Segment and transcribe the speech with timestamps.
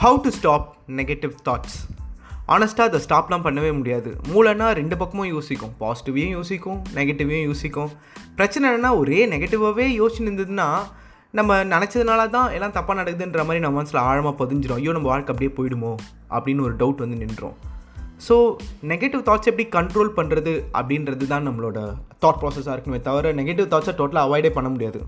[0.00, 0.64] How to stop
[0.96, 1.76] negative thoughts
[2.54, 4.10] ஆனஸ்ட்டாக அதை ஸ்டாப்லாம் பண்ணவே முடியாது.
[4.30, 5.70] மூளைனா ரெண்டு பக்கமும் யோசிக்கும்.
[5.80, 7.90] பாசிட்டிவையும் யோசிக்கும் நெகட்டிவையும் யோசிக்கும்.
[8.38, 10.66] பிரச்சனை என்னென்னா ஒரே நெகட்டிவாகவே யோசிச்சு இருந்ததுன்னா
[11.38, 15.52] நம்ம நினச்சதுனால தான் எல்லாம் தப்பாக நடக்குதுன்ற மாதிரி நம்ம மனசில் ஆழமாக பதிஞ்சிடும் ஐயோ நம்ம வாழ்க்கை அப்படியே
[15.58, 15.92] போயிடுமோ?
[16.36, 17.56] அப்படின்னு ஒரு டவுட் வந்து நின்றோம்.
[18.26, 18.36] ஸோ
[18.92, 21.78] நெகட்டிவ் தாட்ஸ் எப்படி கண்ட்ரோல் பண்ணுறது அப்படின்றது தான் நம்மளோட
[22.24, 25.02] தாட் ப்ராசஸாக இருக்குமே தவிர நெகட்டிவ் தாட்ஸை டோட்டலாக அவாய்டே பண்ண முடியாது.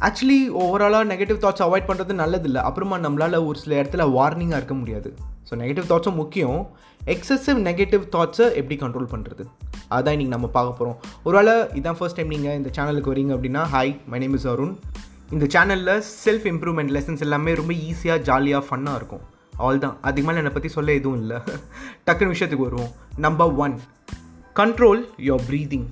[0.00, 2.60] ஆக்சுவலி ஓவராலாக நெகட்டிவ் தாட்ஸ் அவாய்ட் பண்ணுறது நல்லதில்லை.
[2.68, 5.14] அப்புறமா நம்மளால் ஒரு சில இடத்துல வார்னிங்காக இருக்க முடியாது.
[5.48, 6.58] ஸோ நெகட்டிவ் தாட்ஸும் முக்கியம்.
[7.06, 9.44] எக்ஸசிவ் நெகட்டிவ் தாட்ஸை எப்படி கண்ட்ரோல் பண்ணுறது
[9.96, 13.92] அதான் இன்றைக்கி நம்ம பார்க்க போகிறோம் ஒருவேளை இதான் ஃபர்ஸ்ட் டைம் நீங்கள் இந்த சேனலுக்கு வரீங்க அப்படின்னா hi
[14.12, 14.74] my name is Arun
[15.30, 19.22] இந்த சேனலில் செல்ஃப் இம்ப்ரூவ்மெண்ட் லெசன்ஸ் எல்லாமே ரொம்ப ஈஸியாக ஜாலியாக ஃபன்னாக இருக்கும்.
[19.56, 21.36] அவள் தான் அதுக்கு மேலே என்னை பற்றி சொல்ல எதுவும் இல்லை.
[22.06, 22.90] டக்குன்னு விஷயத்துக்கு வருவோம்.
[23.16, 23.80] Number one
[24.56, 25.86] control your breathing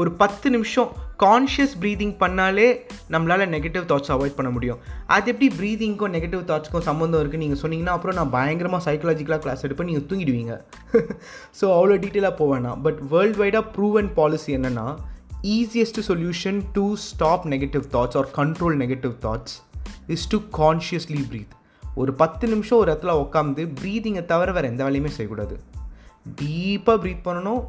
[0.00, 0.88] ஒரு பத்து நிமிஷம்
[1.22, 2.66] கான்ஷியஸ் ப்ரீதிங் பண்ணாலே
[3.14, 4.78] நம்மளால் நெகட்டிவ் தாட்ஸ் அவாய்ட் பண்ண முடியும்.
[5.16, 9.88] அது எப்படி ப்ரீதிங்க்கும் நெகட்டிவ் தாட்ஸ்க்கும் சம்மந்தம் இருக்குன்னு நீங்கள் சொன்னீங்கன்னா அப்புறம் நான் பயங்கரமாக சைக்கலாஜிக்கலாக கிளாஸ் எடுப்பேன்
[9.90, 10.54] நீங்கள் தூங்கிடுவீங்க.
[11.58, 14.86] ஸோ அவ்வளோ டீட்டெயிலாக போவேண்ணா பட் வேர்ல்டு வைடாக ப்ரூவன் பாலிசி என்னென்னா
[15.58, 19.56] easiest solution to stop negative thoughts or control negative thoughts
[20.16, 21.54] is to consciously breathe
[22.02, 25.56] ஒரு பத்து நிமிஷம் ஒரு இடத்துல உட்காந்து ப்ரீதிங்கை தவிர வேறு எந்த வேலையுமே செய்யக்கூடாது.
[26.40, 27.60] டீப்பாக ப்ரீத் பண்ணணும்.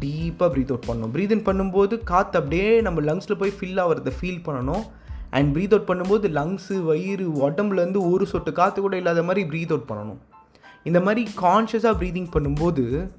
[0.00, 1.16] டீப்பாக ப்ரீத் அவுட் பண்ணணும்.
[1.16, 4.82] ப்ரீத் இன் பண்ணும்போது காற்று அப்படியே நம்ம லங்ஸில் போய் ஃபில் ஆகிறத ஃபீல் பண்ணணும்.
[5.30, 9.88] அண்ட் ப்ரீத் அவுட் பண்ணும்போது லங்ஸு வயிறு உடம்புலேருந்து ஒரு சொட்டு காற்று கூட இல்லாத மாதிரி ப்ரீத் அவுட்
[9.88, 10.18] பண்ணணும்.
[10.84, 13.10] இந்த மாதிரி கான்ஷியஸாக ப்ரீதிங் பண்ணும்போது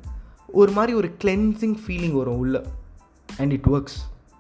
[0.48, 2.66] ஒரு மாதிரி ஒரு கிளென்சிங் ஃபீலிங் வரும் உள்ள.
[3.38, 3.98] அண்ட் இட் ஒர்க்ஸ்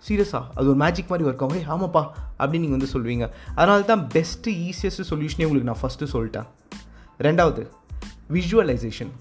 [0.09, 1.63] சீரியஸாக அது ஒரு மேஜிக் மாதிரி ஒர்க் ஆகும்.
[1.75, 2.07] ஆமாப்பா
[2.39, 3.29] அப்படின்னு நீங்கள் வந்து சொல்லுவீங்க.
[3.55, 6.47] அதனால தான் பெஸ்ட்டு ஈஸியஸ்ட் சொல்யூஷனே உங்களுக்கு நான் ஃபஸ்ட்டு சொல்லிட்டேன்.
[7.19, 7.67] ரெண்டாவது
[8.31, 9.11] விஷுவலைசேஷன்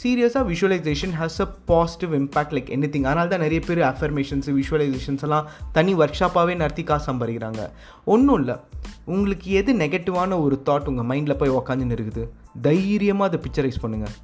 [0.00, 5.46] சீரியஸாக visualisation has a positive impact like anything அதனால தான் நிறைய பேர் அஃபர்மேஷன்ஸ் விஷுவலைசேஷன்ஸ் எல்லாம்
[5.72, 7.62] தனி ஒர்க் ஷாப்பாகவே நடத்தி காசு சம்பாதிக்கிறாங்க.
[8.04, 8.56] ஒன்றும் இல்லை.
[9.04, 12.24] உங்களுக்கு எது நெகட்டிவான ஒரு தாட் உங்கள் மைண்டில் போய் உக்காந்துன்னு இருக்குது
[12.60, 14.14] தைரியமாக அதை பிக்சரைஸ் பண்ணுங்கள்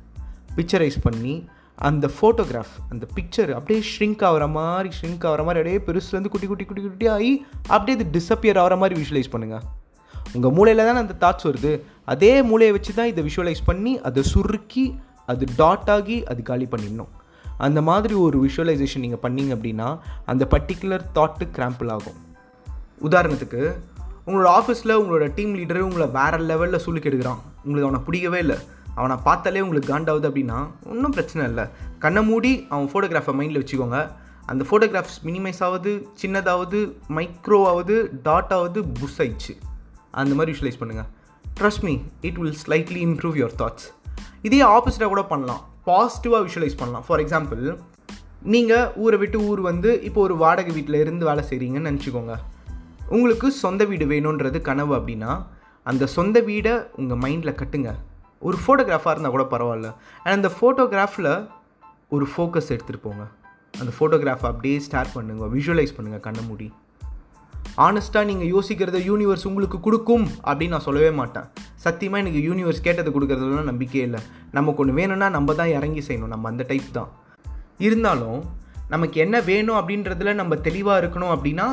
[0.56, 1.34] பிக்சரைஸ் பண்ணி
[1.78, 6.64] அந்த ஃபோட்டோகிராஃப் அந்த பிக்சர் அப்படியே ஷ்ரிங்க் ஆகிற மாதிரி ஷ்ரிங்க் ஆகிற மாதிரி அப்படியே பெருசுலேருந்து குட்டி குட்டி
[6.64, 7.32] குட்டி குட்டி ஆகி
[7.68, 9.64] அப்படியே இது டிஸப்பியர் ஆகிற மாதிரி விஷுவலைஸ் பண்ணுங்கள்
[10.34, 11.72] உங்கள் மூளையில் தானே அந்த தாட்ஸ் வருது.
[12.12, 14.86] அதே மூளையை வச்சு தான் இதை விஷுவலைஸ் பண்ணி அதை சுருக்கி
[15.26, 17.12] அது டாட் ஆகி அது காலி பண்ணிடணும்.
[17.66, 19.88] அந்த மாதிரி ஒரு விஷுவலைசேஷன் நீங்கள் பண்ணீங்க அப்படின்னா
[20.30, 22.18] அந்த பர்டிகுலர் தாட்டு கிராம்பிள் ஆகும்.
[23.08, 23.62] உதாரணத்துக்கு
[24.26, 28.58] உங்களோட ஆஃபீஸில் உங்களோட டீம் லீடர் உங்களை வேறு லெவலில் சுளுக்கு எடுக்கிறான் உங்களுக்கு அவனை பிடிக்கவே இல்லை.
[28.98, 30.58] அவனை பார்த்தாலே உங்களுக்கு காண்டாகுது அப்படின்னா
[30.92, 31.64] ஒன்றும் பிரச்சனை இல்லை.
[32.04, 33.98] கண்ணை மூடி அவன் ஃபோட்டோகிராஃபை மைண்டில் வச்சுக்கோங்க.
[34.50, 35.92] அந்த ஃபோட்டோகிராஃப்ஸ் மினிமைஸ் ஆகுது
[36.22, 36.78] சின்னதாவது
[37.16, 37.94] மைக்ரோவாவது
[38.28, 39.54] டாட் ஆகுது புஷ் ஆயிடுச்சு.
[40.22, 41.08] அந்த மாதிரி விஷுவலைஸ் பண்ணுங்கள்
[41.60, 41.94] trust me
[42.28, 43.86] it will slightly improve your thoughts
[44.46, 45.62] இதே ஆப்போசிட்டாக கூட பண்ணலாம்.
[45.88, 47.04] பாசிட்டிவாக விஷுவலைஸ் பண்ணலாம்.
[47.06, 47.62] ஃபார் எக்ஸாம்பிள்
[48.54, 52.34] நீங்கள் ஊரை விட்டு ஊர் வந்து இப்போ ஒரு வாடகை வீட்டில் இருந்து வேலை செய்கிறீங்கன்னு நினச்சிக்கோங்க.
[53.16, 55.32] உங்களுக்கு சொந்த வீடு வேணுன்றது கனவு அப்படின்னா
[55.82, 57.90] அந்த சொந்த வீடை உங்கள் மைண்டில் கட்டுங்க.
[58.46, 59.88] ஒரு ஃபோட்டோகிராஃபாக இருந்தால் கூட பரவாயில்ல.
[60.24, 61.32] அண்ட் அந்த ஃபோட்டோகிராஃபில்
[62.14, 63.24] ஒரு ஃபோக்கஸ் எடுத்துகிட்டு போங்க.
[63.80, 65.44] அந்த ஃபோட்டோகிராஃபை அப்படியே ஸ்டார்ட் பண்ணுங்க.
[65.56, 66.68] விஷுவலைஸ் பண்ணுங்கள் கண்ணை மூடி.
[67.86, 71.48] ஆனஸ்ட்டாக நீங்கள் யோசிக்கிறத யூனிவர்ஸ் உங்களுக்கு கொடுக்கும் அப்படின்னு நான் சொல்லவே மாட்டேன்.
[71.84, 74.20] சத்தியமாக எனக்கு யூனிவர்ஸ் கேட்டது கொடுக்குறதுலாம் நம்பிக்கையே இல்லை.
[74.58, 76.32] நமக்கு ஒன்று வேணும்னா நம்ம தான் இறங்கி செய்யணும்.
[76.34, 77.10] நம்ம அந்த டைப் தான்.
[77.86, 78.40] இருந்தாலும்
[78.94, 81.66] நமக்கு என்ன வேணும் அப்படின்றதுல நம்ம தெளிவாக இருக்கணும் அப்படின்னா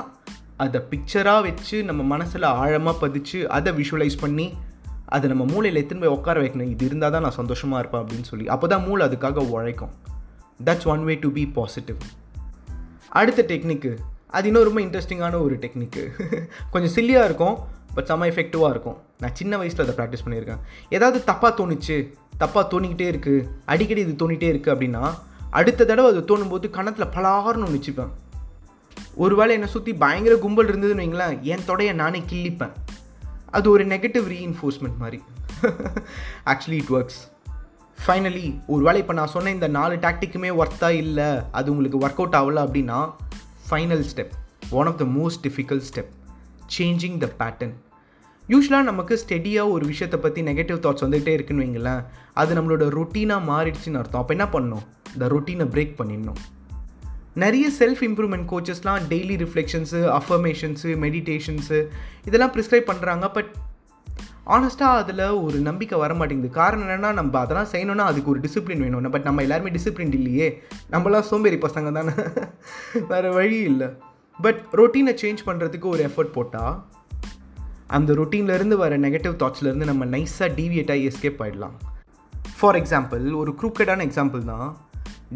[0.64, 4.48] அதை பிக்சராக வச்சு நம்ம மனசில் ஆழமாக பதிச்சு அதை விஷுவலைஸ் பண்ணி
[5.16, 6.70] அதை நம்ம மூளையில் எத்தனை போய் உட்கார வைக்கணும்.
[6.74, 8.46] இது இருந்தால் தான் நான் சந்தோஷமாக இருப்பேன் அப்படின்னு சொல்லி.
[8.56, 9.94] அப்போ தான் மூளை அதுக்காக உழைக்கும்.
[10.66, 12.00] That's one way to be positive
[13.20, 13.92] அடுத்த டெக்னிக்கு
[14.38, 16.04] அது இன்னும் ரொம்ப இன்ட்ரெஸ்டிங்கான ஒரு டெக்னிக்கு
[16.74, 17.56] கொஞ்சம் சில்லியாக இருக்கும்.
[17.96, 18.98] பட் செம்ம எஃபெக்டிவாக இருக்கும்.
[19.22, 20.62] நான் சின்ன வயசில் அதை ப்ராக்டிஸ் பண்ணியிருக்கேன்.
[20.96, 21.98] ஏதாவது தப்பாக தோணுச்சு
[22.44, 25.04] தப்பாக தோணிக்கிட்டே இருக்குது அடிக்கடி இது தோணிகிட்டே இருக்குது அப்படின்னா
[25.60, 28.12] அடுத்த தடவை அது தோணும்போது கணத்தில் பலார்னு ஒன்று வச்சுப்பேன்.
[29.24, 32.74] ஒருவேளை என்னை சுற்றி பயங்கர கும்பல் இருந்ததுன்னு வைங்களேன் என் தொடையை நானே கிள்ளிப்பேன்.
[33.58, 35.20] அது ஒரு நெகட்டிவ் ரீஇன்ஃபோர்ஸ்மெண்ட் மாதிரி.
[36.52, 37.20] ஆக்சுவலி இட் ஒர்க்ஸ்
[37.98, 42.38] ஃபைனலி ஒரு வேளை இப்போ நான் சொன்ன இந்த நாலு டாக்டிக்குமே ஒர்த்தாக இல்லை அது உங்களுக்கு ஒர்க் அவுட்
[42.40, 43.00] ஆகல அப்படின்னா
[43.68, 44.34] final step
[44.80, 46.12] one of the most difficult step
[46.78, 47.74] changing the pattern
[48.50, 54.00] யூஸ்வலாக நமக்கு ஸ்டெடியாக ஒரு விஷயத்தை பற்றி நெகட்டிவ் தாட்ஸ் வந்துகிட்டே இருக்குன்னு வைங்களேன் அது நம்மளோட ரொட்டீனாக மாறிடுச்சுன்னு
[54.02, 54.22] அர்த்தம்.
[54.22, 54.86] அப்போ என்ன பண்ணணும்?
[55.14, 56.42] இந்த ரொட்டீனை பிரேக் பண்ணிடணும்.
[57.34, 61.88] நிறைய செல்ஃப் இம்ப்ரூவ்மெண்ட் கோச்சஸ்லாம் டெய்லி ரிஃப்ளெக்ஷன்ஸு அஃபர்மேஷன்ஸு மெடிடேஷன்ஸு
[62.26, 63.52] இதெல்லாம் ப்ரிஸ்கிரைப் பண்ணுறாங்க பட்
[64.48, 69.10] ஆனஸ்ட்டாக அதில் ஒரு நம்பிக்கை வர மாட்டேங்குது காரணம் என்னென்னா நம்ம அதெல்லாம் செய்யணும்னா அதுக்கு ஒரு டிசிப்ளின் வேணும்.
[69.10, 70.62] பட் நம்ம எல்லாருமே டிசிப்ளின் இல்லையே.
[70.92, 72.12] நம்மளாம் சோம்பேறி பசங்க தானே.
[73.08, 73.90] வேறு வழி இல்லை.
[74.42, 76.76] பட் ரொட்டீனை சேஞ்ச் பண்ணுறதுக்கு ஒரு எஃபர்ட் போட்டால்
[77.88, 81.76] அந்த ரொட்டீன்லேருந்து வர நெகட்டிவ் தாட்ஸ்லேருந்து நம்ம நைஸாக டீவியேட் ஆகி எஸ்கேப் ஆகிடலாம்
[82.60, 84.70] ஃபார் எக்ஸாம்பிள் ஒரு க்ரூக்கடான எக்ஸாம்பிள் தான்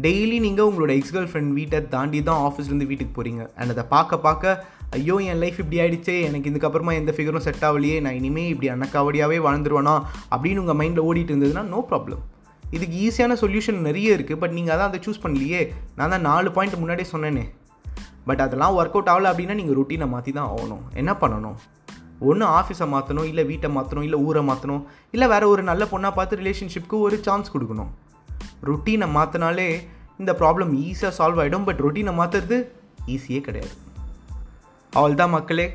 [0.00, 4.18] டெய்லி நீங்கள் உங்களோட எக்ஸ் கேர்ள் ஃப்ரெண்ட் வீட்டை தாண்டி தான் ஆஃபீஸ்லேருந்து வீட்டுக்கு போகிறீங்க அண்ட் அதை பார்க்க
[4.18, 8.70] பார்க்க ஐயோ என் லைஃப் இப்படி ஆகிடுச்சே எனக்கு இதுக்கப்புறமா எந்த ஃபிகரும் செட் ஆகலையே நான் இனிமேல் இப்படி
[8.72, 9.94] அன்னக்காவடியாகவே வாழ்ந்துருவானா
[10.30, 12.22] அப்படின்னு உங்கள் மைண்டில் ஓடிட்டு இருந்ததுன்னா நோ ப்ராப்ளம்
[12.70, 15.60] இதுக்கு ஈஸியான சொல்யூஷன் நிறைய இருக்குது பட் நீங்கள் அதான் அதை சூஸ் பண்ணலையே.
[15.96, 17.44] நான் தான் நாலு பாயிண்ட் முன்னாடியே சொன்னேனே.
[18.28, 20.84] பட் அதெல்லாம் ஒர்க் அவுட் ஆகல அப்படின்னா நீங்கள் ரொட்டீனை மாற்றி தான் ஆகணும்.
[21.00, 21.56] என்ன பண்ணணும்?
[22.28, 24.82] ஒன்று ஆஃபீஸை மாற்றணும் இல்லை வீட்டை மாற்றணும் இல்லை ஊரை மாற்றணும்
[25.14, 27.90] இல்லை வேறு ஒரு நல்ல பொண்ணாக பார்த்து ரிலேஷன்ஷிப்க்கு ஒரு சான்ஸ் கொடுக்கணும்.
[28.68, 29.68] ரொட்டீனை மாற்றினாலே
[30.20, 32.58] இந்த ப்ராப்ளம் ஈஸியாக சால்வ் ஆகிடும் பட் ரொட்டீனை மாற்றுறது
[33.14, 33.74] ஈஸியே கிடையாது.
[34.92, 35.66] அவள் தான் மக்களே.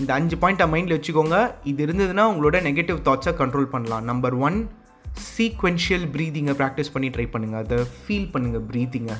[0.00, 1.36] இந்த அஞ்சு பாயிண்ட்டை மைண்டில் வச்சுக்கோங்க.
[1.70, 4.04] இது இருந்ததுன்னா உங்களோட நெகட்டிவ் தாட்ஸை கண்ட்ரோல் பண்ணலாம்.
[4.10, 4.58] நம்பர் ஒன்
[5.34, 9.16] சீக்வென்ஷியல் ப்ரீதிங்கை ப்ராக்டிஸ் பண்ணி ட்ரை பண்ணுங்கள் அதை ஃபீல் பண்ணுங்கள் ப்ரீத்திங்கை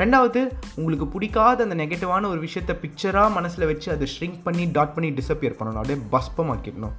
[0.00, 0.40] ரெண்டாவது
[0.76, 5.58] உங்களுக்கு பிடிக்காத அந்த நெகட்டிவான ஒரு விஷயத்தை பிக்சராக மனசில் வச்சு அதை ஷ்ரிங்க் பண்ணி டாட் பண்ணி டிஸப்பியர்
[5.58, 5.80] பண்ணணும்.
[5.82, 6.94] அப்படியே பஸ்பமாக்கிடணும்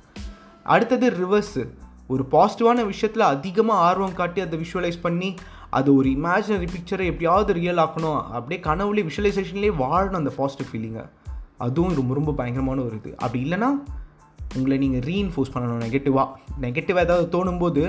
[0.63, 1.63] அடுத்தது ரிவர்ஸு
[2.07, 5.30] ஒரு பாசிட்டிவான விஷயத்தில் அதிகமாக ஆர்வம் காட்டி அதை விஷுவலைஸ் பண்ணி
[5.78, 8.22] அது ஒரு இமேஜினரி பிக்சரை எப்படியாவது ரியல் ஆக்கணும்.
[8.38, 11.06] அப்படியே கனவுலேயே விஷுவலைசேஷன்லேயே வாழணும் அந்த பாசிட்டிவ் ஃபீலிங்கை
[11.57, 13.12] அதுவும் ரொம்ப ரொம்ப பயங்கரமான ஒரு இது.
[13.18, 13.69] அப்படி இல்லைன்னா
[14.57, 16.28] உங்களை நீங்கள் ரீஇன்ஃபோர்ஸ் பண்ணணும் நெகட்டிவாக
[16.66, 17.84] நெகட்டிவாக ஏதாவது தோணும்போது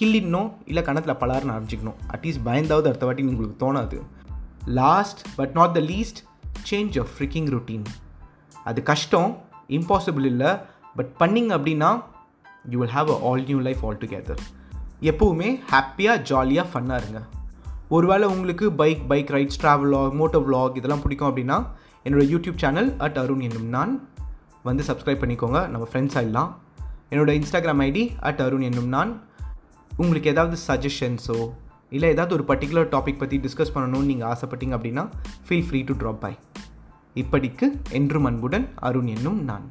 [0.00, 3.98] கிள்ளிடணும் இல்லை கணத்தில் பலாருன்னு ஆரம்பிச்சிக்கணும் அட்லீஸ்ட் பயந்தாவது அடுத்த வாட்டி உங்களுக்கு தோணாது.
[4.66, 6.20] Last but not the least
[6.70, 7.84] change of freaking routine
[8.64, 10.56] அது கஷ்டம் இம்பாசிபிள் இல்லை
[10.96, 12.02] பட் பண்ணிங்க அப்படின்னா
[12.70, 14.38] you will have a all new life all together
[15.00, 17.22] எப்போவுமே ஹாப்பியாக ஜாலியாக ஃபன்னாக இருங்க.
[17.88, 21.66] ஒருவேளை உங்களுக்கு bike bike rides travel vlog moto vlog இதெல்லாம் பிடிக்கும் அப்படின்னா
[22.04, 24.08] என்னோடய யூடியூப் சேனல் அட் அருண் என்னும் நான்.
[24.62, 26.54] வந்து சப்ஸ்கிரைப் பண்ணிக்கோங்க நம்ம ஃப்ரெண்ட்ஸ் ஆகிடலாம்
[27.10, 29.22] என்னோடய இன்ஸ்டாகிராம் ஐடி அட் அருண் என்னும் நான்.
[29.96, 31.50] உங்களுக்கு ஏதாவது சஜஷன்ஸோ
[31.90, 35.08] இல்லை ஏதாவது ஒரு பர்டிகுலர் டாபிக் பற்றி டிஸ்கஸ் பண்ணணும்னு நீங்கள் ஆசைப்பட்டீங்க அப்படின்னா
[35.48, 36.36] feel free to drop by
[37.14, 39.70] இப்படிக்கு என்றும் அன்புடன் அருண் என்னும் நான்.